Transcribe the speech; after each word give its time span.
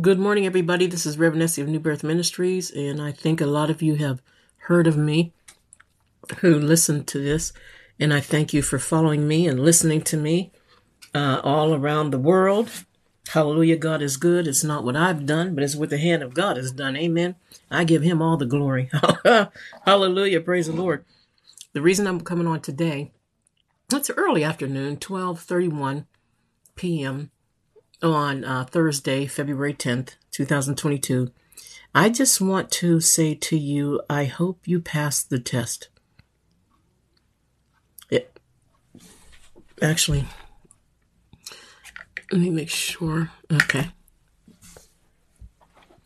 Good 0.00 0.18
morning, 0.18 0.44
everybody. 0.44 0.88
This 0.88 1.06
is 1.06 1.18
Reverend 1.18 1.44
Essie 1.44 1.62
of 1.62 1.68
New 1.68 1.78
Birth 1.78 2.02
Ministries, 2.02 2.68
and 2.72 3.00
I 3.00 3.12
think 3.12 3.40
a 3.40 3.46
lot 3.46 3.70
of 3.70 3.80
you 3.80 3.94
have 3.94 4.20
heard 4.56 4.88
of 4.88 4.96
me 4.96 5.32
who 6.40 6.58
listened 6.58 7.06
to 7.08 7.20
this, 7.20 7.52
and 8.00 8.12
I 8.12 8.18
thank 8.18 8.52
you 8.52 8.60
for 8.60 8.80
following 8.80 9.28
me 9.28 9.46
and 9.46 9.60
listening 9.60 10.02
to 10.02 10.16
me 10.16 10.50
uh, 11.14 11.40
all 11.44 11.72
around 11.72 12.10
the 12.10 12.18
world. 12.18 12.70
Hallelujah. 13.28 13.76
God 13.76 14.02
is 14.02 14.16
good. 14.16 14.48
It's 14.48 14.64
not 14.64 14.82
what 14.82 14.96
I've 14.96 15.26
done, 15.26 15.54
but 15.54 15.62
it's 15.62 15.76
what 15.76 15.90
the 15.90 15.98
hand 15.98 16.24
of 16.24 16.34
God 16.34 16.56
has 16.56 16.72
done. 16.72 16.96
Amen. 16.96 17.36
I 17.70 17.84
give 17.84 18.02
him 18.02 18.20
all 18.20 18.36
the 18.36 18.46
glory. 18.46 18.90
Hallelujah. 19.86 20.40
Praise 20.40 20.66
the 20.66 20.72
Lord. 20.72 21.04
The 21.72 21.82
reason 21.82 22.08
I'm 22.08 22.20
coming 22.20 22.48
on 22.48 22.62
today, 22.62 23.12
it's 23.92 24.10
early 24.10 24.42
afternoon, 24.42 24.94
1231 24.94 26.08
p.m 26.74 27.30
on 28.12 28.44
uh, 28.44 28.64
Thursday, 28.64 29.26
February 29.26 29.74
10th, 29.74 30.16
2022. 30.32 31.30
I 31.94 32.08
just 32.08 32.40
want 32.40 32.70
to 32.72 33.00
say 33.00 33.34
to 33.34 33.56
you, 33.56 34.02
I 34.10 34.24
hope 34.24 34.66
you 34.66 34.80
pass 34.80 35.22
the 35.22 35.38
test. 35.38 35.88
It, 38.10 38.38
actually, 39.80 40.24
let 42.30 42.40
me 42.40 42.50
make 42.50 42.70
sure. 42.70 43.30
Okay. 43.52 43.90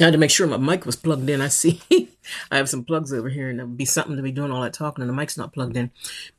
I 0.00 0.04
had 0.04 0.12
to 0.12 0.18
make 0.18 0.30
sure 0.30 0.46
my 0.46 0.56
mic 0.56 0.86
was 0.86 0.96
plugged 0.96 1.28
in. 1.30 1.40
I 1.40 1.48
see 1.48 1.80
I 2.50 2.56
have 2.56 2.68
some 2.68 2.84
plugs 2.84 3.12
over 3.12 3.28
here, 3.28 3.48
and 3.48 3.60
it 3.60 3.64
would 3.64 3.76
be 3.76 3.84
something 3.84 4.16
to 4.16 4.22
be 4.22 4.32
doing 4.32 4.50
all 4.50 4.62
that 4.62 4.72
talking, 4.72 5.02
and 5.02 5.08
the 5.08 5.14
mic's 5.14 5.36
not 5.36 5.52
plugged 5.52 5.76
in. 5.76 5.90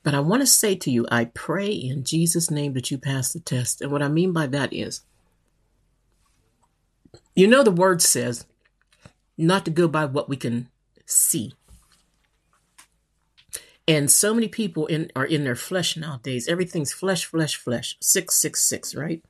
But 0.04 0.16
I 0.16 0.20
want 0.20 0.42
to 0.42 0.48
say 0.48 0.76
to 0.76 0.92
you, 0.92 1.06
I 1.12 1.26
pray 1.26 1.70
in 1.70 2.04
Jesus' 2.04 2.52
name 2.52 2.74
that 2.74 2.92
you 2.92 2.98
pass 2.98 3.32
the 3.32 3.40
test. 3.40 3.82
And 3.82 3.92
what 3.92 4.02
I 4.02 4.08
mean 4.08 4.34
by 4.34 4.48
that 4.48 4.74
is, 4.74 5.02
you 7.36 7.48
know, 7.48 7.64
the 7.64 7.72
word 7.72 8.02
says 8.02 8.46
not 9.38 9.66
to 9.66 9.72
go 9.72 9.88
by 9.88 10.06
what 10.06 10.30
we 10.30 10.38
can 10.38 10.70
see. 11.06 11.54
And 13.88 14.10
so 14.10 14.34
many 14.34 14.48
people 14.48 14.88
in 14.88 15.12
are 15.16 15.26
in 15.26 15.44
their 15.44 15.56
flesh 15.56 15.96
nowadays. 15.96 16.48
Everything's 16.48 16.92
flesh, 16.92 17.26
flesh, 17.26 17.56
flesh. 17.56 17.98
666, 18.02 18.96
right? 18.96 19.24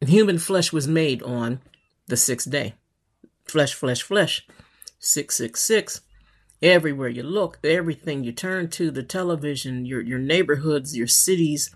And 0.00 0.10
Human 0.10 0.38
flesh 0.38 0.72
was 0.72 0.88
made 0.88 1.22
on 1.22 1.60
the 2.08 2.16
sixth 2.16 2.50
day. 2.50 2.74
Flesh, 3.44 3.74
flesh, 3.74 4.02
flesh. 4.02 4.46
666. 4.98 6.00
Everywhere 6.60 7.08
you 7.08 7.22
look, 7.22 7.58
everything 7.62 8.24
you 8.24 8.32
turn 8.32 8.68
to, 8.70 8.90
the 8.90 9.02
television, 9.02 9.84
your 9.84 10.00
your 10.00 10.20
neighborhoods, 10.20 10.96
your 10.96 11.08
cities, 11.08 11.74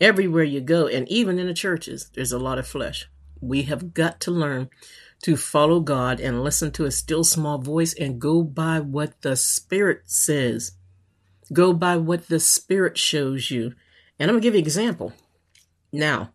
everywhere 0.00 0.44
you 0.44 0.60
go, 0.60 0.86
and 0.86 1.06
even 1.08 1.38
in 1.38 1.46
the 1.46 1.54
churches, 1.54 2.10
there's 2.14 2.32
a 2.32 2.38
lot 2.38 2.58
of 2.58 2.66
flesh. 2.66 3.06
We 3.40 3.62
have 3.62 3.94
got 3.94 4.20
to 4.20 4.30
learn 4.30 4.70
to 5.22 5.36
follow 5.36 5.80
God 5.80 6.20
and 6.20 6.44
listen 6.44 6.70
to 6.72 6.84
a 6.84 6.90
still 6.90 7.24
small 7.24 7.58
voice 7.58 7.94
and 7.94 8.20
go 8.20 8.42
by 8.42 8.80
what 8.80 9.22
the 9.22 9.36
Spirit 9.36 10.02
says. 10.04 10.72
Go 11.52 11.72
by 11.72 11.96
what 11.96 12.28
the 12.28 12.40
Spirit 12.40 12.98
shows 12.98 13.50
you. 13.50 13.74
And 14.18 14.30
I'm 14.30 14.34
going 14.34 14.42
to 14.42 14.46
give 14.46 14.54
you 14.54 14.60
an 14.60 14.66
example. 14.66 15.12
Now, 15.92 16.30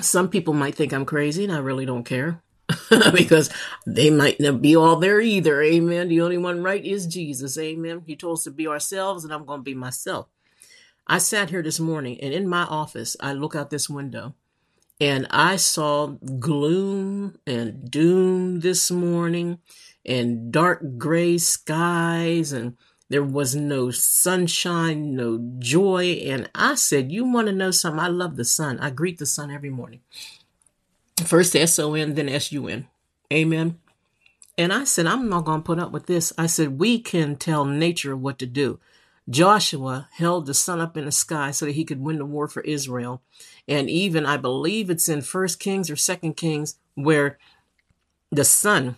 some 0.00 0.28
people 0.28 0.54
might 0.54 0.74
think 0.74 0.92
I'm 0.92 1.04
crazy, 1.04 1.44
and 1.44 1.52
I 1.52 1.58
really 1.58 1.84
don't 1.84 2.04
care 2.04 2.42
because 3.12 3.50
they 3.86 4.08
might 4.08 4.40
not 4.40 4.62
be 4.62 4.76
all 4.76 4.96
there 4.96 5.20
either. 5.20 5.62
Amen. 5.62 6.08
The 6.08 6.20
only 6.20 6.38
one 6.38 6.62
right 6.62 6.84
is 6.84 7.06
Jesus. 7.06 7.58
Amen. 7.58 8.02
He 8.06 8.16
told 8.16 8.38
us 8.38 8.44
to 8.44 8.50
be 8.50 8.66
ourselves, 8.66 9.24
and 9.24 9.32
I'm 9.32 9.44
going 9.44 9.60
to 9.60 9.64
be 9.64 9.74
myself. 9.74 10.28
I 11.06 11.18
sat 11.18 11.50
here 11.50 11.62
this 11.62 11.80
morning, 11.80 12.18
and 12.22 12.32
in 12.32 12.48
my 12.48 12.62
office, 12.62 13.16
I 13.20 13.32
look 13.32 13.54
out 13.54 13.70
this 13.70 13.90
window 13.90 14.34
and 15.00 15.26
I 15.30 15.56
saw 15.56 16.08
gloom 16.38 17.38
and 17.46 17.90
doom 17.90 18.60
this 18.60 18.90
morning 18.90 19.58
and 20.04 20.52
dark 20.52 20.98
gray 20.98 21.38
skies 21.38 22.52
and 22.52 22.76
there 23.08 23.24
was 23.24 23.56
no 23.56 23.90
sunshine, 23.90 25.16
no 25.16 25.40
joy. 25.58 26.22
And 26.26 26.48
I 26.54 26.76
said, 26.76 27.10
You 27.10 27.24
want 27.24 27.48
to 27.48 27.52
know 27.52 27.72
something? 27.72 27.98
I 27.98 28.06
love 28.06 28.36
the 28.36 28.44
sun. 28.44 28.78
I 28.78 28.90
greet 28.90 29.18
the 29.18 29.26
sun 29.26 29.50
every 29.50 29.70
morning. 29.70 30.00
First 31.24 31.56
S 31.56 31.78
O 31.78 31.94
N, 31.94 32.14
then 32.14 32.28
S 32.28 32.52
U 32.52 32.68
N. 32.68 32.86
Amen. 33.32 33.80
And 34.56 34.72
I 34.72 34.84
said, 34.84 35.06
I'm 35.06 35.28
not 35.28 35.44
going 35.44 35.60
to 35.60 35.66
put 35.66 35.78
up 35.78 35.90
with 35.90 36.06
this. 36.06 36.32
I 36.38 36.46
said, 36.46 36.78
We 36.78 37.00
can 37.00 37.36
tell 37.36 37.64
nature 37.64 38.16
what 38.16 38.38
to 38.38 38.46
do. 38.46 38.78
Joshua 39.30 40.08
held 40.12 40.46
the 40.46 40.54
sun 40.54 40.80
up 40.80 40.96
in 40.96 41.04
the 41.04 41.12
sky 41.12 41.52
so 41.52 41.66
that 41.66 41.72
he 41.72 41.84
could 41.84 42.00
win 42.00 42.18
the 42.18 42.26
war 42.26 42.48
for 42.48 42.62
Israel. 42.62 43.22
And 43.68 43.88
even 43.88 44.26
I 44.26 44.36
believe 44.36 44.90
it's 44.90 45.08
in 45.08 45.22
First 45.22 45.60
Kings 45.60 45.88
or 45.88 45.96
Second 45.96 46.36
Kings 46.36 46.76
where 46.94 47.38
the 48.30 48.44
sun, 48.44 48.96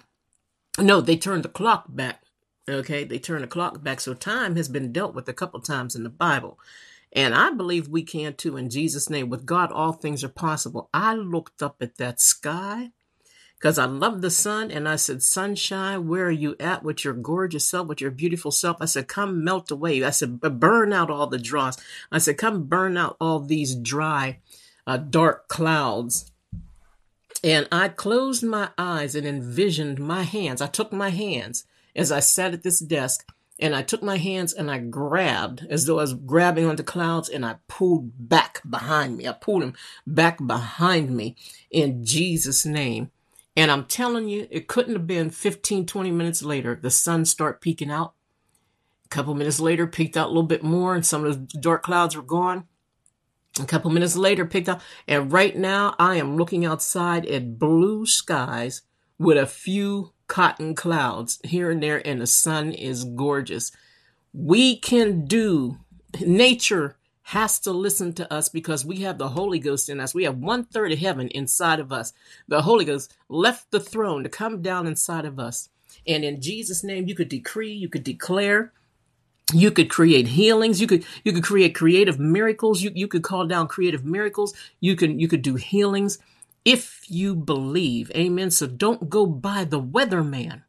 no, 0.78 1.00
they 1.00 1.16
turned 1.16 1.42
the 1.44 1.48
clock 1.48 1.84
back. 1.88 2.22
Okay, 2.68 3.04
they 3.04 3.18
turned 3.18 3.42
the 3.42 3.48
clock 3.48 3.82
back. 3.82 4.00
So 4.00 4.14
time 4.14 4.56
has 4.56 4.68
been 4.68 4.92
dealt 4.92 5.14
with 5.14 5.28
a 5.28 5.34
couple 5.34 5.60
times 5.60 5.94
in 5.94 6.02
the 6.02 6.08
Bible. 6.08 6.58
And 7.12 7.34
I 7.34 7.50
believe 7.50 7.88
we 7.88 8.02
can 8.02 8.34
too 8.34 8.56
in 8.56 8.70
Jesus' 8.70 9.10
name. 9.10 9.28
With 9.28 9.44
God, 9.44 9.70
all 9.70 9.92
things 9.92 10.24
are 10.24 10.28
possible. 10.28 10.88
I 10.94 11.14
looked 11.14 11.62
up 11.62 11.76
at 11.82 11.98
that 11.98 12.20
sky 12.20 12.92
because 13.62 13.78
I 13.78 13.84
love 13.84 14.22
the 14.22 14.30
sun. 14.30 14.72
And 14.72 14.88
I 14.88 14.96
said, 14.96 15.22
Sunshine, 15.22 16.08
where 16.08 16.26
are 16.26 16.32
you 16.32 16.56
at 16.58 16.82
with 16.82 17.04
your 17.04 17.14
gorgeous 17.14 17.64
self, 17.64 17.86
with 17.86 18.00
your 18.00 18.10
beautiful 18.10 18.50
self? 18.50 18.78
I 18.80 18.86
said, 18.86 19.06
Come 19.06 19.44
melt 19.44 19.70
away. 19.70 20.02
I 20.02 20.10
said, 20.10 20.40
Burn 20.40 20.92
out 20.92 21.10
all 21.10 21.28
the 21.28 21.38
dross. 21.38 21.78
I 22.10 22.18
said, 22.18 22.38
Come 22.38 22.64
burn 22.64 22.96
out 22.96 23.16
all 23.20 23.38
these 23.38 23.76
dry, 23.76 24.38
uh, 24.84 24.96
dark 24.96 25.46
clouds. 25.46 26.32
And 27.44 27.68
I 27.70 27.86
closed 27.86 28.42
my 28.42 28.70
eyes 28.76 29.14
and 29.14 29.24
envisioned 29.24 30.00
my 30.00 30.24
hands. 30.24 30.60
I 30.60 30.66
took 30.66 30.92
my 30.92 31.10
hands 31.10 31.64
as 31.94 32.10
I 32.10 32.18
sat 32.18 32.54
at 32.54 32.64
this 32.64 32.80
desk 32.80 33.28
and 33.60 33.76
I 33.76 33.82
took 33.82 34.02
my 34.02 34.16
hands 34.16 34.52
and 34.52 34.72
I 34.72 34.78
grabbed 34.78 35.66
as 35.70 35.86
though 35.86 36.00
I 36.00 36.02
was 36.02 36.14
grabbing 36.14 36.66
onto 36.66 36.82
clouds 36.82 37.28
and 37.28 37.46
I 37.46 37.56
pulled 37.68 38.28
back 38.28 38.60
behind 38.68 39.18
me. 39.18 39.28
I 39.28 39.32
pulled 39.32 39.62
them 39.62 39.74
back 40.04 40.44
behind 40.44 41.16
me 41.16 41.36
in 41.70 42.04
Jesus' 42.04 42.66
name. 42.66 43.12
And 43.56 43.70
I'm 43.70 43.84
telling 43.84 44.28
you, 44.28 44.46
it 44.50 44.66
couldn't 44.66 44.94
have 44.94 45.06
been 45.06 45.30
15, 45.30 45.86
20 45.86 46.10
minutes 46.10 46.42
later. 46.42 46.78
The 46.80 46.90
sun 46.90 47.24
start 47.24 47.60
peeking 47.60 47.90
out. 47.90 48.14
A 49.04 49.08
couple 49.08 49.34
minutes 49.34 49.60
later, 49.60 49.86
peeked 49.86 50.16
out 50.16 50.26
a 50.26 50.30
little 50.30 50.42
bit 50.42 50.62
more, 50.62 50.94
and 50.94 51.04
some 51.04 51.24
of 51.24 51.50
the 51.52 51.58
dark 51.58 51.82
clouds 51.82 52.16
were 52.16 52.22
gone. 52.22 52.64
A 53.60 53.66
couple 53.66 53.90
minutes 53.90 54.16
later, 54.16 54.46
picked 54.46 54.70
out. 54.70 54.80
And 55.06 55.30
right 55.30 55.54
now, 55.54 55.94
I 55.98 56.16
am 56.16 56.36
looking 56.36 56.64
outside 56.64 57.26
at 57.26 57.58
blue 57.58 58.06
skies 58.06 58.82
with 59.18 59.36
a 59.36 59.46
few 59.46 60.12
cotton 60.28 60.74
clouds 60.74 61.38
here 61.44 61.70
and 61.70 61.82
there, 61.82 62.06
and 62.06 62.22
the 62.22 62.26
sun 62.26 62.72
is 62.72 63.04
gorgeous. 63.04 63.70
We 64.32 64.78
can 64.78 65.26
do 65.26 65.76
nature 66.20 66.96
has 67.22 67.58
to 67.60 67.72
listen 67.72 68.12
to 68.14 68.32
us 68.32 68.48
because 68.48 68.84
we 68.84 68.98
have 68.98 69.18
the 69.18 69.28
Holy 69.30 69.58
Ghost 69.58 69.88
in 69.88 70.00
us. 70.00 70.14
We 70.14 70.24
have 70.24 70.38
one 70.38 70.64
third 70.64 70.92
of 70.92 70.98
heaven 70.98 71.28
inside 71.28 71.78
of 71.80 71.92
us. 71.92 72.12
The 72.48 72.62
Holy 72.62 72.84
Ghost 72.84 73.14
left 73.28 73.70
the 73.70 73.80
throne 73.80 74.22
to 74.24 74.28
come 74.28 74.60
down 74.60 74.86
inside 74.86 75.24
of 75.24 75.38
us. 75.38 75.68
And 76.06 76.24
in 76.24 76.40
Jesus' 76.40 76.82
name, 76.82 77.06
you 77.06 77.14
could 77.14 77.28
decree, 77.28 77.72
you 77.72 77.88
could 77.88 78.04
declare, 78.04 78.72
you 79.52 79.70
could 79.70 79.90
create 79.90 80.28
healings, 80.28 80.80
you 80.80 80.86
could 80.86 81.04
you 81.24 81.32
could 81.32 81.44
create 81.44 81.74
creative 81.74 82.18
miracles, 82.18 82.82
you, 82.82 82.90
you 82.94 83.06
could 83.06 83.22
call 83.22 83.46
down 83.46 83.68
creative 83.68 84.04
miracles, 84.04 84.54
you 84.80 84.96
can 84.96 85.18
you 85.20 85.28
could 85.28 85.42
do 85.42 85.56
healings 85.56 86.18
if 86.64 87.04
you 87.08 87.34
believe. 87.34 88.10
Amen. 88.14 88.50
So 88.50 88.66
don't 88.66 89.10
go 89.10 89.26
by 89.26 89.64
the 89.64 89.80
weatherman. 89.80 90.62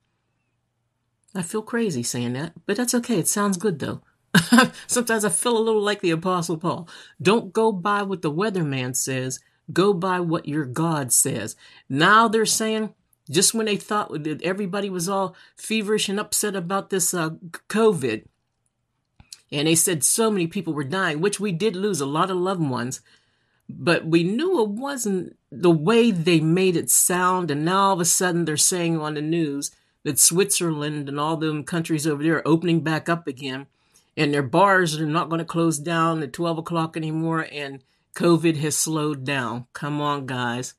I 1.36 1.42
feel 1.42 1.62
crazy 1.62 2.04
saying 2.04 2.34
that, 2.34 2.54
but 2.66 2.78
that's 2.78 2.94
okay. 2.94 3.18
It 3.20 3.28
sounds 3.28 3.58
good 3.58 3.80
though. 3.80 4.02
Sometimes 4.88 5.26
I 5.26 5.30
feel 5.30 5.58
a 5.58 5.60
little 5.60 5.82
like 5.82 6.02
the 6.02 6.12
Apostle 6.12 6.58
Paul. 6.58 6.88
Don't 7.22 7.54
go 7.54 7.72
by 7.72 8.04
what 8.04 8.22
the 8.22 8.32
weatherman 8.32 8.96
says, 8.96 9.40
go 9.72 9.94
by 9.94 10.20
what 10.20 10.48
your 10.48 10.66
God 10.66 11.12
says. 11.12 11.56
Now 11.88 12.28
they're 12.28 12.46
saying, 12.46 12.94
just 13.30 13.54
when 13.54 13.68
they 13.68 13.78
thought 13.78 14.24
that 14.24 14.42
everybody 14.42 14.90
was 14.90 15.08
all 15.08 15.36
feverish 15.56 16.10
and 16.10 16.20
upset 16.20 16.56
about 16.56 16.90
this 16.90 17.14
uh, 17.14 17.32
COVID, 17.70 18.26
and 19.52 19.68
they 19.68 19.76
said 19.76 20.04
so 20.04 20.32
many 20.32 20.48
people 20.48 20.74
were 20.74 20.84
dying, 20.84 21.22
which 21.22 21.40
we 21.40 21.52
did 21.52 21.76
lose 21.76 22.02
a 22.02 22.06
lot 22.06 22.32
of 22.32 22.38
loved 22.38 22.68
ones, 22.68 23.02
but 23.70 24.06
we 24.06 24.24
knew 24.24 24.62
it 24.62 24.70
wasn't 24.70 25.38
the 25.52 25.72
way 25.72 26.10
they 26.12 26.40
made 26.40 26.76
it 26.76 26.90
sound. 26.90 27.52
And 27.52 27.64
now 27.64 27.90
all 27.90 27.94
of 27.94 28.00
a 28.00 28.06
sudden 28.06 28.46
they're 28.46 28.58
saying 28.58 29.00
on 29.00 29.14
the 29.14 29.22
news 29.22 29.72
that 30.04 30.20
Switzerland 30.20 31.08
and 31.08 31.20
all 31.20 31.38
them 31.38 31.64
countries 31.64 32.08
over 32.08 32.24
there 32.24 32.38
are 32.38 32.48
opening 32.48 32.82
back 32.82 33.08
up 33.08 33.28
again 33.28 33.68
and 34.16 34.34
their 34.34 34.44
bars 34.44 35.00
are 35.00 35.06
not 35.06 35.30
going 35.30 35.40
to 35.40 35.46
close 35.46 35.80
down 35.80 36.22
at 36.24 36.34
12 36.34 36.60
o'clock 36.60 36.96
anymore 36.98 37.48
and 37.52 37.84
covid 38.16 38.58
has 38.58 38.78
slowed 38.78 39.24
down. 39.24 39.66
Come 39.74 40.02
on 40.02 40.26
guys. 40.26 40.76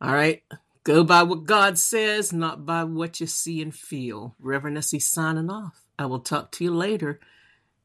All 0.00 0.12
right? 0.12 0.42
Go 0.84 1.02
by 1.02 1.22
what 1.22 1.44
god 1.44 1.78
says 1.78 2.32
not 2.32 2.64
by 2.64 2.84
what 2.84 3.20
you 3.20 3.26
see 3.26 3.60
and 3.60 3.74
feel. 3.74 4.34
Reverend 4.38 4.78
essie 4.78 5.00
signing 5.00 5.50
off. 5.50 5.82
I 5.98 6.06
will 6.06 6.20
talk 6.20 6.52
to 6.52 6.64
you 6.64 6.70
later. 6.70 7.20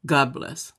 God 0.05 0.33
bless 0.33 0.73